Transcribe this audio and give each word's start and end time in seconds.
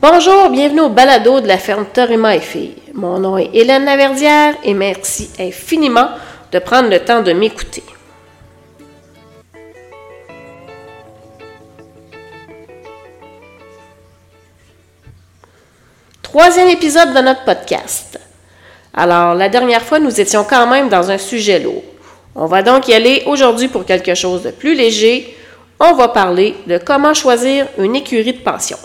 Bonjour, 0.00 0.50
bienvenue 0.50 0.82
au 0.82 0.90
balado 0.90 1.40
de 1.40 1.48
la 1.48 1.58
ferme 1.58 1.84
Torima 1.92 2.36
et 2.36 2.40
Filles. 2.40 2.76
Mon 2.94 3.18
nom 3.18 3.36
est 3.36 3.50
Hélène 3.52 3.84
Laverdière 3.84 4.54
et 4.62 4.72
merci 4.72 5.28
infiniment 5.40 6.08
de 6.52 6.60
prendre 6.60 6.88
le 6.88 7.00
temps 7.00 7.20
de 7.20 7.32
m'écouter. 7.32 7.82
Troisième 16.22 16.68
épisode 16.68 17.12
de 17.12 17.20
notre 17.20 17.42
podcast. 17.44 18.20
Alors, 18.94 19.34
la 19.34 19.48
dernière 19.48 19.82
fois, 19.82 19.98
nous 19.98 20.20
étions 20.20 20.44
quand 20.44 20.68
même 20.68 20.88
dans 20.88 21.10
un 21.10 21.18
sujet 21.18 21.58
lourd. 21.58 21.82
On 22.36 22.46
va 22.46 22.62
donc 22.62 22.86
y 22.86 22.94
aller 22.94 23.24
aujourd'hui 23.26 23.66
pour 23.66 23.84
quelque 23.84 24.14
chose 24.14 24.44
de 24.44 24.52
plus 24.52 24.76
léger. 24.76 25.36
On 25.80 25.94
va 25.94 26.06
parler 26.06 26.54
de 26.68 26.78
comment 26.78 27.14
choisir 27.14 27.66
une 27.78 27.96
écurie 27.96 28.34
de 28.34 28.42
pension. 28.42 28.78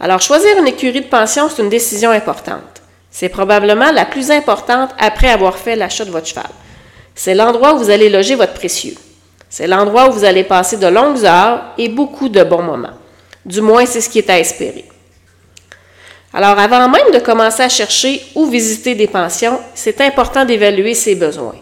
Alors, 0.00 0.20
choisir 0.20 0.56
une 0.58 0.68
écurie 0.68 1.00
de 1.00 1.06
pension, 1.06 1.48
c'est 1.48 1.62
une 1.62 1.68
décision 1.68 2.10
importante. 2.10 2.82
C'est 3.10 3.28
probablement 3.28 3.90
la 3.90 4.04
plus 4.04 4.30
importante 4.30 4.90
après 4.98 5.28
avoir 5.28 5.58
fait 5.58 5.74
l'achat 5.74 6.04
de 6.04 6.10
votre 6.10 6.26
cheval. 6.26 6.46
C'est 7.14 7.34
l'endroit 7.34 7.74
où 7.74 7.78
vous 7.78 7.90
allez 7.90 8.08
loger 8.08 8.36
votre 8.36 8.54
précieux. 8.54 8.94
C'est 9.50 9.66
l'endroit 9.66 10.08
où 10.08 10.12
vous 10.12 10.24
allez 10.24 10.44
passer 10.44 10.76
de 10.76 10.86
longues 10.86 11.24
heures 11.24 11.72
et 11.78 11.88
beaucoup 11.88 12.28
de 12.28 12.44
bons 12.44 12.62
moments. 12.62 12.96
Du 13.44 13.60
moins, 13.60 13.86
c'est 13.86 14.00
ce 14.00 14.08
qui 14.08 14.18
est 14.18 14.30
à 14.30 14.38
espérer. 14.38 14.84
Alors, 16.32 16.58
avant 16.58 16.88
même 16.88 17.10
de 17.12 17.18
commencer 17.18 17.62
à 17.62 17.68
chercher 17.68 18.22
ou 18.34 18.46
visiter 18.46 18.94
des 18.94 19.06
pensions, 19.06 19.58
c'est 19.74 20.00
important 20.00 20.44
d'évaluer 20.44 20.94
ses 20.94 21.14
besoins. 21.14 21.56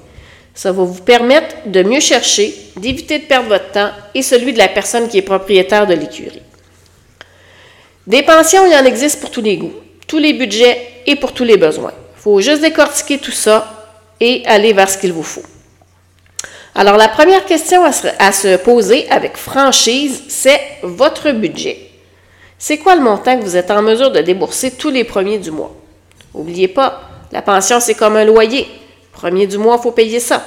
Ça 0.54 0.72
va 0.72 0.82
vous 0.82 1.02
permettre 1.02 1.54
de 1.66 1.82
mieux 1.82 2.00
chercher, 2.00 2.54
d'éviter 2.76 3.20
de 3.20 3.24
perdre 3.24 3.48
votre 3.48 3.70
temps 3.70 3.90
et 4.14 4.22
celui 4.22 4.52
de 4.52 4.58
la 4.58 4.68
personne 4.68 5.08
qui 5.08 5.18
est 5.18 5.22
propriétaire 5.22 5.86
de 5.86 5.94
l'écurie. 5.94 6.42
Des 8.06 8.22
pensions, 8.22 8.64
il 8.66 8.74
en 8.74 8.84
existe 8.84 9.20
pour 9.20 9.30
tous 9.30 9.42
les 9.42 9.56
goûts, 9.56 9.74
tous 10.06 10.18
les 10.18 10.32
budgets 10.32 10.80
et 11.06 11.16
pour 11.16 11.32
tous 11.32 11.44
les 11.44 11.56
besoins. 11.56 11.92
Il 12.16 12.22
faut 12.22 12.40
juste 12.40 12.62
décortiquer 12.62 13.18
tout 13.18 13.32
ça 13.32 13.72
et 14.20 14.42
aller 14.46 14.72
vers 14.72 14.88
ce 14.88 14.98
qu'il 14.98 15.12
vous 15.12 15.24
faut. 15.24 15.42
Alors, 16.74 16.96
la 16.96 17.08
première 17.08 17.44
question 17.46 17.84
à 17.84 17.92
se, 17.92 18.56
poser 18.58 19.08
avec 19.10 19.36
franchise, 19.36 20.22
c'est 20.28 20.60
votre 20.82 21.32
budget. 21.32 21.78
C'est 22.58 22.78
quoi 22.78 22.94
le 22.94 23.02
montant 23.02 23.38
que 23.38 23.44
vous 23.44 23.56
êtes 23.56 23.70
en 23.70 23.82
mesure 23.82 24.10
de 24.10 24.20
débourser 24.20 24.72
tous 24.72 24.90
les 24.90 25.04
premiers 25.04 25.38
du 25.38 25.50
mois? 25.50 25.74
N'oubliez 26.34 26.68
pas, 26.68 27.00
la 27.32 27.42
pension, 27.42 27.80
c'est 27.80 27.94
comme 27.94 28.16
un 28.16 28.24
loyer. 28.24 28.68
Premier 29.12 29.46
du 29.46 29.58
mois, 29.58 29.76
il 29.78 29.82
faut 29.82 29.90
payer 29.90 30.20
ça. 30.20 30.44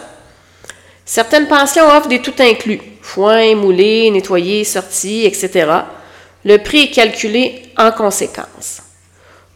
Certaines 1.04 1.48
pensions 1.48 1.88
offrent 1.88 2.08
des 2.08 2.22
tout 2.22 2.36
inclus, 2.40 2.80
foin, 3.02 3.56
moulé, 3.56 4.10
nettoyer, 4.12 4.64
sortie, 4.64 5.26
etc. 5.26 5.66
Le 6.46 6.58
prix 6.58 6.84
est 6.84 6.92
calculé 6.92 7.64
en 7.78 7.92
conséquence. 7.92 8.82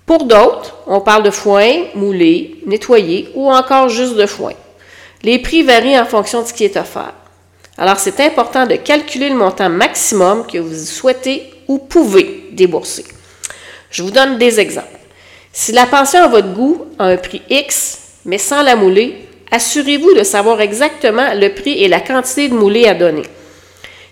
Pour 0.05 0.25
d'autres, 0.25 0.77
on 0.85 0.99
parle 0.99 1.23
de 1.23 1.31
foin, 1.31 1.85
moulé, 1.95 2.57
nettoyer 2.65 3.29
ou 3.35 3.49
encore 3.49 3.87
juste 3.87 4.15
de 4.15 4.25
foin. 4.25 4.53
Les 5.23 5.39
prix 5.39 5.63
varient 5.63 5.99
en 5.99 6.05
fonction 6.05 6.41
de 6.41 6.47
ce 6.47 6.53
qui 6.53 6.65
est 6.65 6.75
offert. 6.75 7.13
Alors, 7.77 7.97
c'est 7.97 8.19
important 8.19 8.67
de 8.67 8.75
calculer 8.75 9.29
le 9.29 9.35
montant 9.35 9.69
maximum 9.69 10.45
que 10.45 10.57
vous 10.57 10.75
souhaitez 10.75 11.53
ou 11.69 11.77
pouvez 11.77 12.49
débourser. 12.51 13.05
Je 13.89 14.03
vous 14.03 14.11
donne 14.11 14.37
des 14.37 14.59
exemples. 14.59 14.99
Si 15.53 15.71
la 15.71 15.85
pension 15.85 16.21
à 16.21 16.27
votre 16.27 16.51
goût 16.51 16.85
a 16.99 17.05
un 17.05 17.17
prix 17.17 17.41
X, 17.49 17.99
mais 18.25 18.37
sans 18.37 18.61
la 18.61 18.75
mouler, 18.75 19.27
assurez-vous 19.51 20.13
de 20.15 20.23
savoir 20.23 20.59
exactement 20.59 21.33
le 21.33 21.49
prix 21.49 21.81
et 21.83 21.87
la 21.87 22.01
quantité 22.01 22.49
de 22.49 22.55
moulé 22.55 22.87
à 22.87 22.93
donner. 22.93 23.23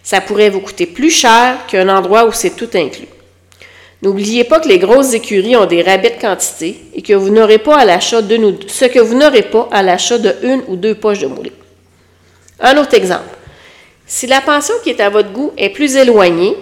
Ça 0.04 0.22
pourrait 0.22 0.50
vous 0.50 0.62
coûter 0.62 0.86
plus 0.86 1.12
cher 1.12 1.66
qu'un 1.68 1.90
endroit 1.90 2.26
où 2.26 2.32
c'est 2.32 2.56
tout 2.56 2.70
inclus. 2.74 3.08
N'oubliez 4.02 4.44
pas 4.44 4.60
que 4.60 4.68
les 4.68 4.80
grosses 4.80 5.14
écuries 5.14 5.56
ont 5.56 5.66
des 5.66 5.84
rabais 5.84 6.10
de 6.10 6.22
quantité 6.22 6.84
et 6.96 7.04
que 7.04 7.14
vous 7.14 7.30
n'aurez 7.30 7.60
pas 7.60 7.78
à 7.78 7.86
l'achat 7.86 8.22
de 8.22 8.56
ce 8.68 8.86
que 8.86 9.00
vous 9.00 9.16
n'aurez 9.16 9.44
pas 9.44 9.70
à 9.72 9.84
l'achat 9.84 10.18
de 10.18 10.36
une 10.42 10.64
ou 10.68 10.76
deux 10.76 10.96
poches 10.96 11.20
de 11.20 11.28
moulé. 11.28 11.52
Un 12.60 12.78
autre 12.78 12.96
exemple. 12.96 13.38
Si 14.08 14.26
la 14.26 14.42
pension 14.42 14.74
qui 14.84 14.90
est 14.90 15.00
à 15.00 15.10
votre 15.10 15.32
goût 15.32 15.52
est 15.56 15.70
plus 15.70 15.96
éloignée 15.96 16.58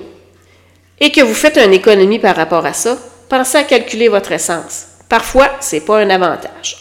et 0.99 1.11
que 1.11 1.21
vous 1.21 1.33
faites 1.33 1.57
une 1.57 1.73
économie 1.73 2.19
par 2.19 2.35
rapport 2.35 2.65
à 2.65 2.73
ça, 2.73 2.97
pensez 3.29 3.57
à 3.57 3.63
calculer 3.63 4.09
votre 4.09 4.33
essence. 4.33 4.87
Parfois, 5.07 5.49
ce 5.61 5.75
n'est 5.75 5.81
pas 5.81 5.99
un 5.99 6.09
avantage. 6.09 6.77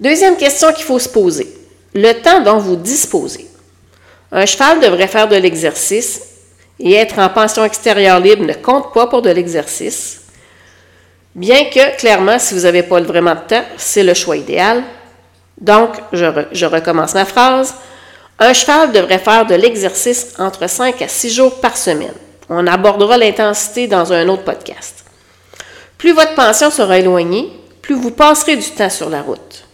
Deuxième 0.00 0.36
question 0.36 0.72
qu'il 0.72 0.84
faut 0.84 0.98
se 0.98 1.08
poser. 1.08 1.46
Le 1.94 2.12
temps 2.12 2.40
dont 2.40 2.58
vous 2.58 2.76
disposez. 2.76 3.46
Un 4.36 4.44
cheval 4.44 4.80
devrait 4.80 5.08
faire 5.08 5.28
de 5.28 5.36
l'exercice 5.36 6.20
et 6.78 6.92
être 6.92 7.18
en 7.18 7.30
pension 7.30 7.64
extérieure 7.64 8.20
libre 8.20 8.44
ne 8.44 8.52
compte 8.52 8.92
pas 8.92 9.06
pour 9.06 9.22
de 9.22 9.30
l'exercice. 9.30 10.20
Bien 11.34 11.64
que, 11.64 11.96
clairement, 11.96 12.38
si 12.38 12.52
vous 12.52 12.60
n'avez 12.60 12.82
pas 12.82 13.00
vraiment 13.00 13.34
de 13.34 13.40
temps, 13.48 13.64
c'est 13.78 14.02
le 14.02 14.12
choix 14.12 14.36
idéal. 14.36 14.82
Donc, 15.58 15.88
je, 16.12 16.66
recommence 16.66 17.14
ma 17.14 17.24
phrase. 17.24 17.76
Un 18.38 18.52
cheval 18.52 18.92
devrait 18.92 19.18
faire 19.18 19.46
de 19.46 19.54
l'exercice 19.54 20.34
entre 20.38 20.68
5 20.68 21.00
à 21.00 21.08
6 21.08 21.30
jours 21.30 21.58
par 21.62 21.78
semaine. 21.78 22.12
On 22.50 22.66
abordera 22.66 23.16
l'intensité 23.16 23.86
dans 23.86 24.12
un 24.12 24.28
autre 24.28 24.44
podcast. 24.44 25.06
Plus 25.96 26.12
votre 26.12 26.34
pension 26.34 26.70
sera 26.70 26.98
éloignée, 26.98 27.48
plus 27.80 27.94
vous 27.94 28.10
passerez 28.10 28.56
du 28.56 28.70
temps 28.70 28.90
sur 28.90 29.08
la 29.08 29.22
route. 29.22 29.64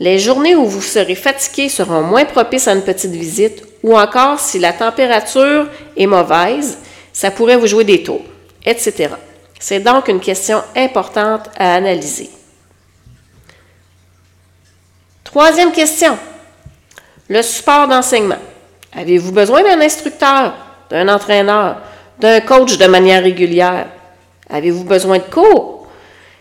Les 0.00 0.18
journées 0.18 0.56
où 0.56 0.66
vous 0.66 0.82
serez 0.82 1.14
fatigué 1.14 1.68
seront 1.68 2.02
moins 2.02 2.24
propices 2.24 2.66
à 2.66 2.72
une 2.72 2.82
petite 2.82 3.12
visite 3.12 3.62
ou 3.86 3.96
encore 3.96 4.40
si 4.40 4.58
la 4.58 4.72
température 4.72 5.68
est 5.96 6.06
mauvaise, 6.06 6.76
ça 7.12 7.30
pourrait 7.30 7.56
vous 7.56 7.68
jouer 7.68 7.84
des 7.84 8.02
tours, 8.02 8.24
etc. 8.64 9.10
C'est 9.60 9.78
donc 9.78 10.08
une 10.08 10.18
question 10.18 10.60
importante 10.74 11.48
à 11.56 11.76
analyser. 11.76 12.28
Troisième 15.22 15.70
question. 15.70 16.18
Le 17.28 17.42
support 17.42 17.86
d'enseignement. 17.86 18.40
Avez-vous 18.92 19.30
besoin 19.30 19.62
d'un 19.62 19.80
instructeur, 19.80 20.54
d'un 20.90 21.08
entraîneur, 21.08 21.80
d'un 22.18 22.40
coach 22.40 22.78
de 22.78 22.86
manière 22.86 23.22
régulière? 23.22 23.86
Avez-vous 24.50 24.84
besoin 24.84 25.18
de 25.18 25.32
cours? 25.32 25.86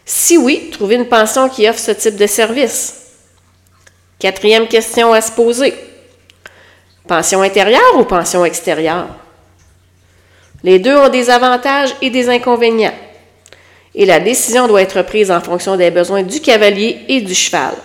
Si 0.04 0.36
oui, 0.36 0.72
trouvez 0.72 0.96
une 0.96 1.08
pension 1.08 1.48
qui 1.48 1.70
offre 1.70 1.80
ce 1.80 1.92
type 1.92 2.16
de 2.16 2.26
service. 2.26 3.02
Quatrième 4.18 4.68
question 4.68 5.14
à 5.14 5.22
se 5.22 5.32
poser. 5.32 5.76
Pension 7.08 7.42
intérieure 7.42 7.98
ou 7.98 8.04
pension 8.04 8.44
extérieure? 8.46 9.08
Les 10.64 10.80
deux 10.80 10.96
ont 10.96 11.10
des 11.10 11.30
avantages 11.30 11.96
et 12.02 12.10
des 12.10 12.30
inconvénients. 12.30 12.96
Et 13.94 14.06
la 14.06 14.20
décision 14.20 14.68
doit 14.68 14.82
être 14.82 15.04
prise 15.04 15.30
en 15.30 15.40
fonction 15.40 15.78
des 15.78 15.92
besoins 15.92 16.24
du 16.24 16.42
cavalier 16.42 17.02
et 17.08 17.22
du 17.22 17.36
cheval. 17.36 17.76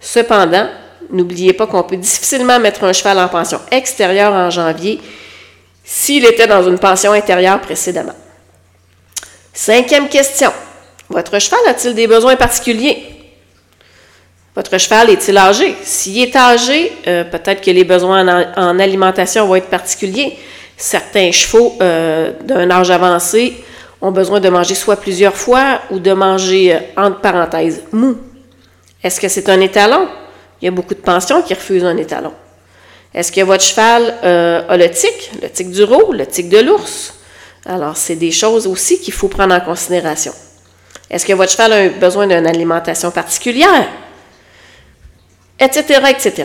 Cependant, 0.00 0.68
n'oubliez 1.10 1.52
pas 1.52 1.66
qu'on 1.66 1.82
peut 1.82 1.96
difficilement 1.96 2.58
mettre 2.58 2.84
un 2.84 2.92
cheval 2.92 3.18
en 3.18 3.28
pension 3.28 3.60
extérieure 3.70 4.32
en 4.32 4.50
janvier 4.50 5.00
s'il 5.84 6.24
était 6.24 6.46
dans 6.46 6.66
une 6.66 6.78
pension 6.78 7.12
intérieure 7.12 7.60
précédemment. 7.60 8.14
Cinquième 9.52 10.08
question. 10.08 10.52
Votre 11.10 11.38
cheval 11.38 11.60
a-t-il 11.68 11.94
des 11.94 12.06
besoins 12.06 12.36
particuliers? 12.36 13.13
Votre 14.54 14.78
cheval 14.78 15.10
est-il 15.10 15.36
âgé? 15.36 15.74
S'il 15.82 16.22
est 16.22 16.36
âgé, 16.36 16.92
euh, 17.08 17.24
peut-être 17.24 17.60
que 17.60 17.72
les 17.72 17.82
besoins 17.82 18.46
en, 18.56 18.78
alimentation 18.78 19.48
vont 19.48 19.56
être 19.56 19.66
particuliers. 19.66 20.38
Certains 20.76 21.32
chevaux 21.32 21.76
euh, 21.80 22.30
d'un 22.40 22.70
âge 22.70 22.88
avancé 22.90 23.64
ont 24.00 24.12
besoin 24.12 24.38
de 24.38 24.48
manger 24.48 24.76
soit 24.76 24.96
plusieurs 24.96 25.34
fois 25.34 25.80
ou 25.90 25.98
de 25.98 26.12
manger, 26.12 26.72
euh, 26.72 26.78
entre 26.96 27.20
parenthèses, 27.20 27.82
mou. 27.90 28.16
Est-ce 29.02 29.20
que 29.20 29.26
c'est 29.26 29.48
un 29.48 29.60
étalon? 29.60 30.06
Il 30.62 30.66
y 30.66 30.68
a 30.68 30.70
beaucoup 30.70 30.94
de 30.94 31.00
pensions 31.00 31.42
qui 31.42 31.52
refusent 31.52 31.84
un 31.84 31.96
étalon. 31.96 32.32
Est-ce 33.12 33.32
que 33.32 33.40
votre 33.40 33.62
cheval 33.62 34.14
a 34.22 34.76
le 34.76 34.90
tic, 34.90 35.30
le 35.42 35.48
tic 35.48 35.70
du 35.70 35.84
roux, 35.84 36.12
le 36.12 36.26
tic 36.26 36.48
de 36.48 36.58
l'ours? 36.58 37.14
Alors, 37.66 37.96
c'est 37.96 38.16
des 38.16 38.32
choses 38.32 38.66
aussi 38.66 39.00
qu'il 39.00 39.12
faut 39.12 39.28
prendre 39.28 39.54
en 39.54 39.60
considération. 39.60 40.32
Est-ce 41.10 41.26
que 41.26 41.32
votre 41.32 41.52
cheval 41.52 41.72
a 41.72 41.88
besoin 41.90 42.26
d'une 42.26 42.46
alimentation 42.46 43.10
particulière? 43.10 43.86
Etc., 45.58 46.00
etc. 46.10 46.44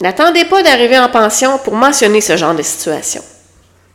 N'attendez 0.00 0.44
pas 0.44 0.62
d'arriver 0.62 0.98
en 0.98 1.08
pension 1.08 1.58
pour 1.58 1.74
mentionner 1.74 2.20
ce 2.20 2.36
genre 2.36 2.54
de 2.54 2.62
situation. 2.62 3.22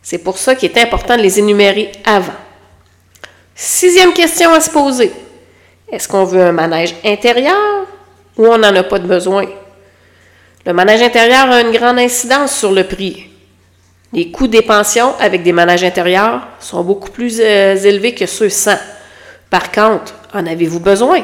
C'est 0.01 0.17
pour 0.17 0.37
ça 0.37 0.55
qu'il 0.55 0.71
est 0.71 0.81
important 0.81 1.15
de 1.15 1.21
les 1.21 1.39
énumérer 1.39 1.91
avant. 2.05 2.33
Sixième 3.53 4.13
question 4.13 4.51
à 4.51 4.59
se 4.59 4.69
poser. 4.69 5.11
Est-ce 5.91 6.07
qu'on 6.07 6.23
veut 6.23 6.41
un 6.41 6.51
manège 6.51 6.95
intérieur 7.05 7.85
ou 8.37 8.47
on 8.47 8.57
n'en 8.57 8.75
a 8.75 8.83
pas 8.83 8.97
de 8.97 9.07
besoin? 9.07 9.45
Le 10.65 10.73
manège 10.73 11.01
intérieur 11.01 11.51
a 11.51 11.61
une 11.61 11.71
grande 11.71 11.99
incidence 11.99 12.57
sur 12.57 12.71
le 12.71 12.83
prix. 12.85 13.27
Les 14.13 14.31
coûts 14.31 14.47
des 14.47 14.61
pensions 14.61 15.13
avec 15.19 15.43
des 15.43 15.53
manèges 15.53 15.83
intérieurs 15.83 16.47
sont 16.59 16.83
beaucoup 16.83 17.11
plus 17.11 17.39
euh, 17.39 17.75
élevés 17.75 18.13
que 18.13 18.25
ceux 18.25 18.49
sans. 18.49 18.77
Par 19.49 19.71
contre, 19.71 20.13
en 20.33 20.45
avez-vous 20.45 20.79
besoin? 20.79 21.23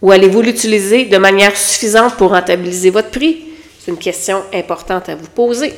Ou 0.00 0.12
allez-vous 0.12 0.42
l'utiliser 0.42 1.06
de 1.06 1.18
manière 1.18 1.56
suffisante 1.56 2.16
pour 2.16 2.30
rentabiliser 2.30 2.90
votre 2.90 3.10
prix? 3.10 3.44
C'est 3.80 3.90
une 3.90 3.98
question 3.98 4.42
importante 4.52 5.08
à 5.08 5.16
vous 5.16 5.28
poser. 5.28 5.74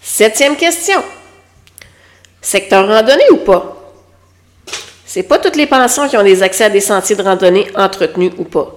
Septième 0.00 0.56
question. 0.56 1.02
Secteur 2.40 2.86
randonnée 2.86 3.30
ou 3.32 3.38
pas? 3.38 3.92
C'est 5.04 5.24
pas 5.24 5.38
toutes 5.38 5.56
les 5.56 5.66
pensions 5.66 6.08
qui 6.08 6.16
ont 6.16 6.22
des 6.22 6.42
accès 6.42 6.64
à 6.64 6.70
des 6.70 6.80
sentiers 6.80 7.16
de 7.16 7.22
randonnée 7.22 7.66
entretenus 7.74 8.32
ou 8.38 8.44
pas. 8.44 8.74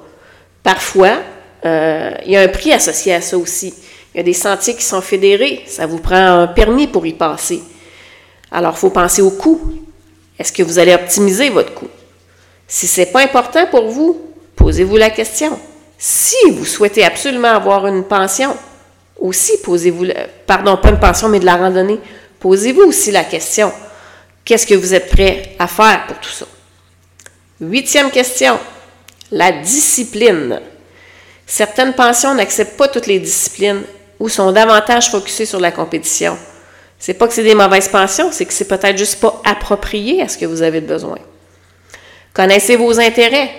Parfois, 0.64 1.18
euh, 1.66 2.12
il 2.26 2.31
y 2.31 2.38
a 2.38 2.42
un 2.42 2.48
prix 2.48 2.74
associé 2.74 3.14
à 3.14 3.22
ça 3.22 3.38
aussi. 3.38 3.74
Il 4.14 4.18
y 4.18 4.20
a 4.22 4.24
des 4.24 4.34
sentiers 4.34 4.76
qui 4.76 4.84
sont 4.84 5.02
fédérés. 5.02 5.64
Ça 5.68 5.86
vous 5.86 6.00
prend 6.00 6.16
un 6.16 6.48
permis 6.48 6.88
pour 6.88 7.06
y 7.06 7.14
passer. 7.14 7.62
Alors, 8.52 8.74
il 8.76 8.80
faut 8.80 8.90
penser 8.90 9.22
au 9.22 9.31
coût. 9.31 9.74
Est-ce 10.38 10.52
que 10.52 10.64
vous 10.64 10.80
allez 10.80 10.94
optimiser 10.94 11.50
votre 11.50 11.74
coût? 11.74 11.90
Si 12.69 12.88
ce 12.88 13.01
n'est 13.01 13.07
pas 13.07 13.24
important 13.24 13.66
pour 13.66 13.89
vous, 13.89 14.21
posez-vous 14.56 14.95
la 14.95 15.10
question. 15.10 15.60
Si 15.98 16.36
vous 16.51 16.66
souhaitez 16.66 17.04
absolument 17.04 17.50
avoir 17.50 17.88
une 17.88 18.04
pension, 18.04 18.56
aussi 19.19 19.57
posez-vous, 19.63 20.06
pardon, 20.45 20.77
pas 20.77 20.89
une 20.89 21.00
pension, 21.00 21.27
mais 21.30 21.39
de 21.39 21.45
la 21.45 21.56
randonnée, 21.56 22.00
posez-vous 22.39 22.83
aussi 22.83 23.10
la 23.10 23.24
question. 23.24 23.74
Qu'est-ce 24.45 24.68
que 24.68 24.75
vous 24.75 24.94
êtes 24.94 25.10
prêt 25.10 25.56
à 25.57 25.68
faire 25.68 26.06
pour 26.07 26.19
tout 26.19 26.30
ça? 26.30 26.45
Huitième 27.60 28.12
question, 28.12 28.60
la 29.31 29.51
discipline. 29.51 30.62
Certaines 31.48 31.94
pensions 31.94 32.36
n'acceptent 32.36 32.77
pas 32.77 32.88
toutes 32.88 33.07
les 33.07 33.19
disciplines 33.19 33.81
ou 34.19 34.30
sont 34.30 34.51
davantage 34.51 35.10
focusées 35.10 35.48
sur 35.48 35.60
la 35.60 35.71
compétition. 35.71 36.38
C'est 37.00 37.16
pas 37.16 37.27
que 37.27 37.33
c'est 37.33 37.44
des 37.44 37.56
mauvaises 37.56 37.88
pensions, 37.88 38.31
c'est 38.31 38.45
que 38.45 38.54
c'est 38.54 38.68
peut-être 38.68 38.98
juste 38.98 39.19
pas 39.19 39.42
approprié 39.44 40.21
à 40.21 40.27
ce 40.27 40.38
que 40.38 40.45
vous 40.45 40.62
avez 40.62 40.81
besoin. 40.81 41.18
Connaissez 42.40 42.78
vos 42.78 42.98
intérêts. 43.02 43.52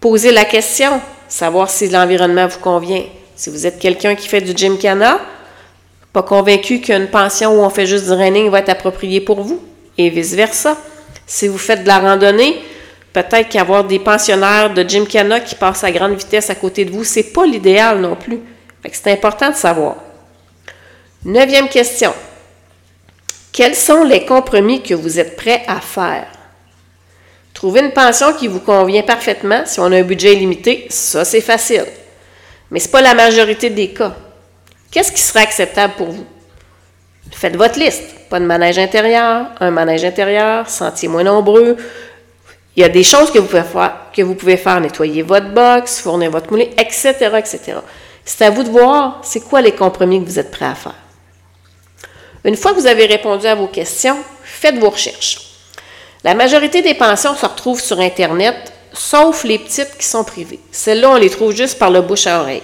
Posez 0.00 0.32
la 0.32 0.46
question, 0.46 0.98
savoir 1.28 1.68
si 1.68 1.90
l'environnement 1.90 2.46
vous 2.46 2.58
convient. 2.58 3.04
Si 3.36 3.50
vous 3.50 3.66
êtes 3.66 3.78
quelqu'un 3.78 4.14
qui 4.14 4.28
fait 4.28 4.40
du 4.40 4.56
gymkhana, 4.56 5.20
pas 6.14 6.22
convaincu 6.22 6.80
qu'une 6.80 7.08
pension 7.08 7.52
où 7.52 7.62
on 7.62 7.68
fait 7.68 7.84
juste 7.84 8.06
du 8.06 8.12
running 8.12 8.48
va 8.48 8.60
être 8.60 8.70
appropriée 8.70 9.20
pour 9.20 9.42
vous, 9.42 9.62
et 9.98 10.08
vice-versa. 10.08 10.78
Si 11.26 11.48
vous 11.48 11.58
faites 11.58 11.82
de 11.82 11.88
la 11.88 11.98
randonnée, 11.98 12.62
peut-être 13.12 13.50
qu'avoir 13.50 13.84
des 13.84 13.98
pensionnaires 13.98 14.72
de 14.72 14.88
gymkhana 14.88 15.40
qui 15.40 15.54
passent 15.54 15.84
à 15.84 15.92
grande 15.92 16.14
vitesse 16.14 16.48
à 16.48 16.54
côté 16.54 16.86
de 16.86 16.90
vous, 16.90 17.04
c'est 17.04 17.34
pas 17.34 17.44
l'idéal 17.44 18.00
non 18.00 18.16
plus. 18.16 18.40
c'est 18.90 19.12
important 19.12 19.50
de 19.50 19.56
savoir. 19.56 19.96
Neuvième 21.26 21.68
question. 21.68 22.14
Quels 23.52 23.74
sont 23.74 24.04
les 24.04 24.24
compromis 24.24 24.82
que 24.82 24.94
vous 24.94 25.20
êtes 25.20 25.36
prêts 25.36 25.62
à 25.68 25.82
faire? 25.82 26.37
Trouver 27.58 27.80
une 27.80 27.90
pension 27.90 28.34
qui 28.34 28.46
vous 28.46 28.60
convient 28.60 29.02
parfaitement 29.02 29.62
si 29.66 29.80
on 29.80 29.90
a 29.90 29.96
un 29.96 30.02
budget 30.02 30.32
limité, 30.32 30.86
ça 30.90 31.24
c'est 31.24 31.40
facile. 31.40 31.86
Mais 32.70 32.78
ce 32.78 32.86
n'est 32.86 32.92
pas 32.92 33.00
la 33.00 33.14
majorité 33.14 33.68
des 33.68 33.88
cas. 33.88 34.14
Qu'est-ce 34.92 35.10
qui 35.10 35.20
serait 35.20 35.40
acceptable 35.40 35.94
pour 35.96 36.06
vous? 36.06 36.24
Faites 37.32 37.56
votre 37.56 37.76
liste. 37.76 38.14
Pas 38.30 38.38
de 38.38 38.44
manège 38.44 38.78
intérieur, 38.78 39.46
un 39.58 39.72
manège 39.72 40.04
intérieur, 40.04 40.70
sentier 40.70 41.08
moins 41.08 41.24
nombreux. 41.24 41.76
Il 42.76 42.82
y 42.82 42.84
a 42.84 42.88
des 42.88 43.02
choses 43.02 43.32
que 43.32 43.40
vous 43.40 43.48
pouvez 43.48 43.64
faire, 43.64 43.96
que 44.14 44.22
vous 44.22 44.36
pouvez 44.36 44.56
faire 44.56 44.80
nettoyer 44.80 45.22
votre 45.22 45.48
box, 45.48 45.98
fournir 45.98 46.30
votre 46.30 46.52
moulin, 46.52 46.66
etc., 46.78 47.12
etc. 47.38 47.78
C'est 48.24 48.44
à 48.44 48.50
vous 48.50 48.62
de 48.62 48.70
voir 48.70 49.20
c'est 49.24 49.40
quoi 49.40 49.62
les 49.62 49.72
compromis 49.72 50.20
que 50.22 50.26
vous 50.26 50.38
êtes 50.38 50.52
prêts 50.52 50.64
à 50.64 50.76
faire. 50.76 50.94
Une 52.44 52.54
fois 52.54 52.70
que 52.72 52.78
vous 52.78 52.86
avez 52.86 53.06
répondu 53.06 53.48
à 53.48 53.56
vos 53.56 53.66
questions, 53.66 54.18
faites 54.44 54.78
vos 54.78 54.90
recherches. 54.90 55.47
La 56.24 56.34
majorité 56.34 56.82
des 56.82 56.94
pensions 56.94 57.34
se 57.34 57.46
retrouvent 57.46 57.80
sur 57.80 58.00
Internet, 58.00 58.72
sauf 58.92 59.44
les 59.44 59.58
petites 59.58 59.96
qui 59.96 60.06
sont 60.06 60.24
privées. 60.24 60.60
Celles-là, 60.72 61.10
on 61.10 61.16
les 61.16 61.30
trouve 61.30 61.54
juste 61.54 61.78
par 61.78 61.90
le 61.90 62.00
bouche 62.00 62.26
à 62.26 62.40
oreille. 62.40 62.62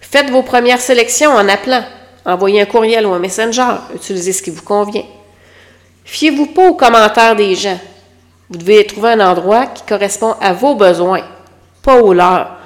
Faites 0.00 0.30
vos 0.30 0.42
premières 0.42 0.80
sélections 0.80 1.30
en 1.30 1.48
appelant. 1.48 1.84
Envoyez 2.26 2.60
un 2.60 2.66
courriel 2.66 3.06
ou 3.06 3.12
un 3.12 3.18
messenger. 3.18 3.66
Utilisez 3.94 4.32
ce 4.32 4.42
qui 4.42 4.50
vous 4.50 4.62
convient. 4.62 5.04
Fiez-vous 6.04 6.46
pas 6.46 6.68
aux 6.68 6.74
commentaires 6.74 7.34
des 7.34 7.54
gens. 7.54 7.78
Vous 8.50 8.58
devez 8.58 8.86
trouver 8.86 9.10
un 9.12 9.20
endroit 9.20 9.66
qui 9.66 9.82
correspond 9.84 10.34
à 10.40 10.52
vos 10.52 10.74
besoins, 10.74 11.22
pas 11.82 11.96
aux 11.96 12.12
leurs. 12.12 12.58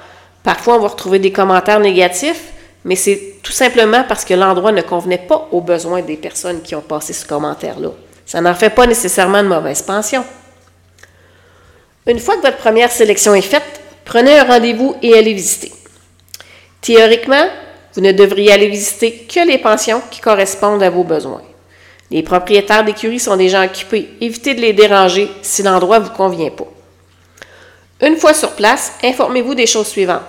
Parfois, 0.43 0.75
on 0.75 0.79
va 0.79 0.89
retrouver 0.89 1.19
des 1.19 1.31
commentaires 1.31 1.79
négatifs, 1.79 2.51
mais 2.83 2.95
c'est 2.95 3.37
tout 3.41 3.53
simplement 3.53 4.03
parce 4.07 4.25
que 4.25 4.33
l'endroit 4.33 4.73
ne 4.73 4.81
convenait 4.81 5.17
pas 5.17 5.47
aux 5.51 5.61
besoins 5.61 6.01
des 6.01 6.17
personnes 6.17 6.61
qui 6.61 6.75
ont 6.75 6.81
passé 6.81 7.13
ce 7.13 7.25
commentaire-là. 7.25 7.91
Ça 8.29 8.39
n'en 8.41 8.53
fait 8.53 8.69
pas 8.69 8.85
nécessairement 8.85 9.41
de 9.41 9.47
mauvaise 9.47 9.81
pension. 9.81 10.23
Une 12.05 12.19
fois 12.19 12.37
que 12.37 12.43
votre 12.43 12.57
première 12.57 12.91
sélection 12.91 13.33
est 13.33 13.41
faite, 13.41 13.81
prenez 14.05 14.37
un 14.37 14.43
rendez-vous 14.43 14.95
et 15.01 15.17
allez 15.17 15.33
visiter. 15.33 15.71
Théoriquement, 16.79 17.47
vous 17.95 18.01
ne 18.01 18.11
devriez 18.11 18.51
aller 18.51 18.67
visiter 18.67 19.25
que 19.27 19.47
les 19.47 19.57
pensions 19.57 20.03
qui 20.11 20.21
correspondent 20.21 20.83
à 20.83 20.91
vos 20.91 21.03
besoins. 21.03 21.41
Les 22.11 22.21
propriétaires 22.21 22.85
d'écuries 22.85 23.19
sont 23.19 23.39
gens 23.47 23.65
occupés. 23.65 24.09
Évitez 24.21 24.53
de 24.53 24.61
les 24.61 24.73
déranger 24.73 25.31
si 25.41 25.63
l'endroit 25.63 25.97
ne 25.97 26.03
vous 26.03 26.11
convient 26.11 26.51
pas. 26.51 26.67
Une 28.05 28.17
fois 28.17 28.35
sur 28.35 28.51
place, 28.51 28.93
informez-vous 29.03 29.55
des 29.55 29.65
choses 29.65 29.87
suivantes. 29.87 30.21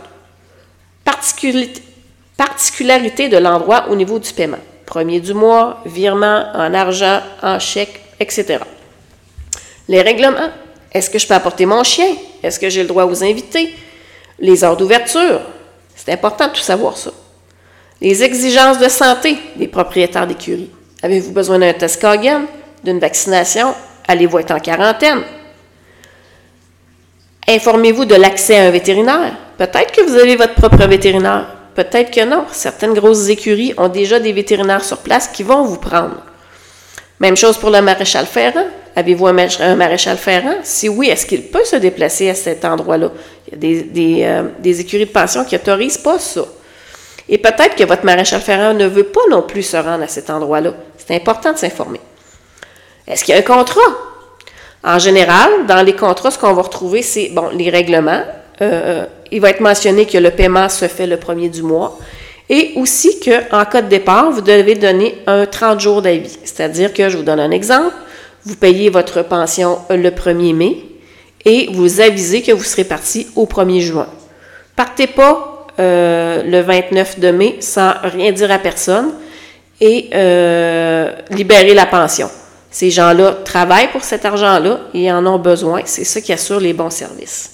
Particularité 1.04 3.28
de 3.28 3.36
l'endroit 3.36 3.88
au 3.90 3.94
niveau 3.94 4.18
du 4.18 4.32
paiement. 4.32 4.56
Premier 4.90 5.20
du 5.20 5.34
mois, 5.34 5.78
virement 5.86 6.46
en 6.52 6.74
argent, 6.74 7.20
en 7.44 7.60
chèque, 7.60 8.00
etc. 8.18 8.58
Les 9.86 10.02
règlements. 10.02 10.50
Est-ce 10.90 11.08
que 11.08 11.16
je 11.16 11.28
peux 11.28 11.34
apporter 11.34 11.64
mon 11.64 11.84
chien? 11.84 12.16
Est-ce 12.42 12.58
que 12.58 12.68
j'ai 12.68 12.82
le 12.82 12.88
droit 12.88 13.04
aux 13.04 13.22
invités? 13.22 13.72
Les 14.40 14.64
heures 14.64 14.76
d'ouverture. 14.76 15.42
C'est 15.94 16.10
important 16.10 16.48
de 16.48 16.54
tout 16.54 16.60
savoir 16.60 16.96
ça. 16.96 17.12
Les 18.00 18.24
exigences 18.24 18.80
de 18.80 18.88
santé 18.88 19.38
des 19.54 19.68
propriétaires 19.68 20.26
d'écuries. 20.26 20.72
Avez-vous 21.04 21.30
besoin 21.30 21.60
d'un 21.60 21.72
test 21.72 22.00
Cogan, 22.00 22.46
d'une 22.82 22.98
vaccination? 22.98 23.72
Allez-vous 24.08 24.40
être 24.40 24.50
en 24.50 24.58
quarantaine? 24.58 25.22
Informez-vous 27.46 28.06
de 28.06 28.16
l'accès 28.16 28.58
à 28.58 28.64
un 28.64 28.70
vétérinaire. 28.72 29.36
Peut-être 29.56 29.92
que 29.92 30.02
vous 30.02 30.16
avez 30.16 30.34
votre 30.34 30.54
propre 30.54 30.84
vétérinaire. 30.88 31.59
Peut-être 31.74 32.10
que 32.10 32.24
non. 32.24 32.44
Certaines 32.52 32.94
grosses 32.94 33.28
écuries 33.28 33.74
ont 33.76 33.88
déjà 33.88 34.18
des 34.18 34.32
vétérinaires 34.32 34.84
sur 34.84 34.98
place 34.98 35.28
qui 35.28 35.42
vont 35.42 35.62
vous 35.62 35.78
prendre. 35.78 36.16
Même 37.20 37.36
chose 37.36 37.58
pour 37.58 37.70
le 37.70 37.82
maréchal 37.82 38.26
ferrant. 38.26 38.66
Avez-vous 38.96 39.26
un, 39.28 39.76
maréchal 39.76 40.16
ferrant? 40.16 40.56
Si 40.62 40.88
oui, 40.88 41.08
est-ce 41.08 41.26
qu'il 41.26 41.42
peut 41.42 41.64
se 41.64 41.76
déplacer 41.76 42.30
à 42.30 42.34
cet 42.34 42.64
endroit-là? 42.64 43.10
Il 43.46 43.52
y 43.52 43.78
a 43.78 43.82
des, 43.82 44.22
euh, 44.24 44.48
écuries 44.64 45.06
de 45.06 45.10
pension 45.10 45.44
qui 45.44 45.54
n'autorisent 45.54 45.98
pas 45.98 46.18
ça. 46.18 46.44
Et 47.28 47.38
peut-être 47.38 47.76
que 47.76 47.84
votre 47.84 48.04
maréchal 48.04 48.40
ferrant 48.40 48.74
ne 48.74 48.86
veut 48.86 49.04
pas 49.04 49.20
non 49.30 49.42
plus 49.42 49.62
se 49.62 49.76
rendre 49.76 50.02
à 50.02 50.08
cet 50.08 50.30
endroit-là. 50.30 50.72
C'est 50.96 51.14
important 51.14 51.52
de 51.52 51.58
s'informer. 51.58 52.00
Est-ce 53.06 53.24
qu'il 53.24 53.34
y 53.34 53.36
a 53.36 53.40
un 53.40 53.44
contrat? 53.44 53.80
En 54.82 54.98
général, 54.98 55.66
dans 55.68 55.82
les 55.82 55.94
contrats, 55.94 56.30
ce 56.30 56.38
qu'on 56.38 56.54
va 56.54 56.62
retrouver, 56.62 57.02
c'est 57.02 57.28
bon, 57.28 57.50
les 57.50 57.70
règlements. 57.70 58.22
Euh, 58.62 59.06
il 59.32 59.40
va 59.40 59.50
être 59.50 59.60
mentionné 59.60 60.06
que 60.06 60.18
le 60.18 60.30
paiement 60.30 60.68
se 60.68 60.86
fait 60.88 61.06
le 61.06 61.16
premier 61.16 61.48
du 61.48 61.62
mois. 61.62 61.98
Et 62.48 62.72
aussi 62.76 63.20
qu'en 63.20 63.64
cas 63.64 63.80
de 63.80 63.88
départ, 63.88 64.30
vous 64.32 64.40
devez 64.40 64.74
donner 64.74 65.16
un 65.26 65.46
30 65.46 65.78
jours 65.78 66.02
d'avis. 66.02 66.36
C'est-à-dire 66.44 66.92
que, 66.92 67.08
je 67.08 67.16
vous 67.16 67.22
donne 67.22 67.38
un 67.38 67.52
exemple, 67.52 67.94
vous 68.44 68.56
payez 68.56 68.90
votre 68.90 69.22
pension 69.22 69.78
le 69.88 70.10
1er 70.10 70.54
mai 70.54 70.84
et 71.44 71.68
vous 71.72 72.00
avisez 72.00 72.42
que 72.42 72.50
vous 72.52 72.64
serez 72.64 72.84
parti 72.84 73.28
au 73.36 73.46
1er 73.46 73.80
juin. 73.80 74.08
Partez 74.74 75.06
pas 75.06 75.66
euh, 75.78 76.42
le 76.42 76.60
29 76.60 77.20
de 77.20 77.30
mai 77.30 77.56
sans 77.60 77.92
rien 78.02 78.32
dire 78.32 78.50
à 78.50 78.58
personne 78.58 79.12
et 79.80 80.10
euh, 80.12 81.12
libérer 81.30 81.74
la 81.74 81.86
pension. 81.86 82.28
Ces 82.70 82.90
gens-là 82.90 83.38
travaillent 83.44 83.90
pour 83.92 84.02
cet 84.02 84.24
argent-là 84.24 84.80
et 84.92 85.10
en 85.12 85.24
ont 85.26 85.38
besoin. 85.38 85.82
C'est 85.84 86.04
ça 86.04 86.20
qui 86.20 86.32
assure 86.32 86.60
les 86.60 86.72
bons 86.72 86.90
services. 86.90 87.52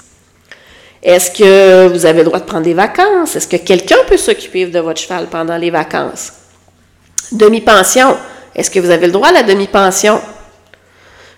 Est-ce 1.06 1.30
que 1.30 1.86
vous 1.86 2.04
avez 2.04 2.18
le 2.18 2.24
droit 2.24 2.40
de 2.40 2.46
prendre 2.46 2.64
des 2.64 2.74
vacances? 2.74 3.36
Est-ce 3.36 3.46
que 3.46 3.58
quelqu'un 3.58 3.98
peut 4.08 4.16
s'occuper 4.16 4.66
de 4.66 4.80
votre 4.80 5.00
cheval 5.00 5.28
pendant 5.28 5.56
les 5.56 5.70
vacances? 5.70 6.32
Demi-pension. 7.30 8.16
Est-ce 8.56 8.72
que 8.72 8.80
vous 8.80 8.90
avez 8.90 9.06
le 9.06 9.12
droit 9.12 9.28
à 9.28 9.32
la 9.32 9.44
demi-pension? 9.44 10.20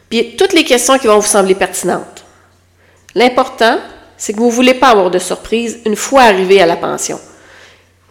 Puis 0.09 0.37
toutes 0.37 0.55
les 0.55 0.65
questions 0.65 0.97
qui 0.97 1.07
vont 1.07 1.19
vous 1.19 1.27
sembler 1.27 1.55
pertinentes. 1.55 2.25
L'important, 3.15 3.79
c'est 4.17 4.33
que 4.33 4.39
vous 4.39 4.47
ne 4.47 4.53
voulez 4.53 4.73
pas 4.73 4.89
avoir 4.89 5.11
de 5.11 5.19
surprise 5.19 5.81
une 5.85 5.97
fois 5.97 6.23
arrivé 6.23 6.63
à 6.63 6.67
la 6.67 6.77
pension. 6.77 7.21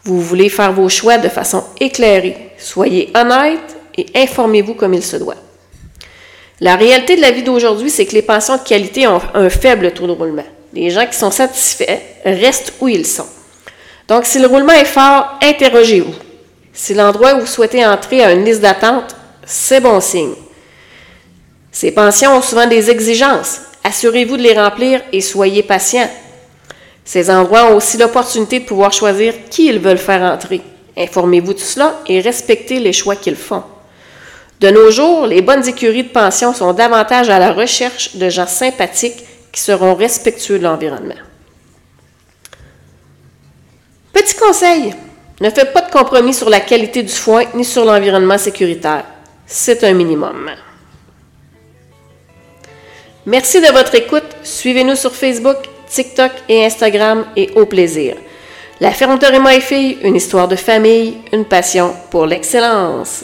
Vous 0.04 0.22
voulez 0.22 0.50
faire 0.50 0.74
vos 0.74 0.90
choix 0.90 1.18
de 1.18 1.28
façon 1.28 1.64
éclairée. 1.80 2.52
Soyez 2.60 3.12
honnête 3.16 3.78
et 3.98 4.06
informez-vous 4.14 4.76
comme 4.76 4.94
il 4.94 5.04
se 5.04 5.18
doit. 5.18 5.34
La 6.60 6.76
réalité 6.76 7.16
de 7.16 7.22
la 7.22 7.32
vie 7.32 7.42
d'aujourd'hui, 7.42 7.90
c'est 7.90 8.06
que 8.06 8.14
les 8.14 8.22
pensions 8.22 8.58
de 8.58 8.62
qualité 8.62 9.08
ont 9.08 9.22
un 9.34 9.50
faible 9.50 9.92
taux 9.92 10.06
de 10.06 10.12
roulement. 10.12 10.46
Les 10.78 10.92
gens 10.92 11.08
qui 11.08 11.18
sont 11.18 11.32
satisfaits 11.32 12.00
restent 12.24 12.74
où 12.80 12.88
ils 12.88 13.08
sont. 13.08 13.26
Donc, 14.08 14.26
si 14.26 14.38
le 14.38 14.46
roulement 14.46 14.74
est 14.74 14.86
fort, 14.86 15.40
interrogez-vous. 15.42 16.14
Si 16.72 16.94
l'endroit 16.94 17.34
où 17.34 17.40
vous 17.40 17.46
souhaitez 17.48 17.84
entrer 17.84 18.24
a 18.24 18.32
une 18.32 18.46
liste 18.46 18.62
d'attente, 18.62 19.16
c'est 19.44 19.82
bon 19.82 20.00
signe. 20.00 20.36
Ces 21.72 21.90
pensions 21.90 22.38
ont 22.38 22.44
souvent 22.44 22.68
des 22.68 22.92
exigences. 22.92 23.62
Assurez-vous 23.84 24.38
de 24.38 24.44
les 24.44 24.54
remplir 24.54 25.02
et 25.12 25.20
soyez 25.20 25.64
patient. 25.64 26.08
Ces 27.04 27.32
endroits 27.32 27.72
ont 27.72 27.78
aussi 27.78 27.98
l'opportunité 27.98 28.60
de 28.60 28.66
pouvoir 28.66 28.94
choisir 28.94 29.34
qui 29.50 29.66
ils 29.66 29.80
veulent 29.80 29.98
faire 29.98 30.22
entrer. 30.22 30.62
Informez-vous 30.96 31.56
de 31.56 31.60
cela 31.60 31.96
et 32.06 32.22
respectez 32.22 32.80
les 32.80 32.94
choix 32.94 33.16
qu'ils 33.16 33.36
font. 33.36 33.64
De 34.60 34.70
nos 34.70 34.92
jours, 34.92 35.26
les 35.26 35.42
bonnes 35.42 35.68
écuries 35.68 36.04
de 36.04 36.10
pension 36.10 36.54
sont 36.54 36.74
davantage 36.74 37.32
à 37.32 37.40
la 37.40 37.52
recherche 37.52 38.16
de 38.16 38.30
gens 38.30 38.46
sympathiques 38.46 39.24
qui 39.58 39.64
seront 39.64 39.96
respectueux 39.96 40.60
de 40.60 40.66
l'environnement. 40.66 41.16
Petit 44.14 44.36
conseil, 44.36 44.94
ne 45.42 45.50
faites 45.50 45.74
pas 45.74 45.82
de 45.82 45.90
compromis 45.90 46.36
sur 46.36 46.48
la 46.48 46.60
qualité 46.60 47.02
du 47.02 47.12
foin 47.12 47.44
ni 47.56 47.66
sur 47.66 47.84
l'environnement 47.84 48.38
sécuritaire. 48.38 49.06
C'est 49.48 49.84
un 49.84 49.94
minimum. 49.94 50.52
Merci 53.26 53.60
de 53.60 53.74
votre 53.74 53.96
écoute. 53.96 54.30
Suivez-nous 54.44 54.96
sur 54.96 55.16
Facebook, 55.16 55.58
TikTok 55.90 56.34
et 56.48 56.64
Instagram 56.64 57.26
et 57.36 57.50
au 57.56 57.66
plaisir. 57.66 58.16
La 58.80 58.92
ferme 58.92 59.18
et 59.20 59.40
moi 59.40 59.56
et 59.56 59.62
fille, 59.62 59.98
une 60.04 60.18
histoire 60.18 60.48
de 60.48 60.56
famille, 60.56 61.18
une 61.34 61.46
passion 61.46 61.96
pour 62.12 62.28
l'excellence. 62.28 63.24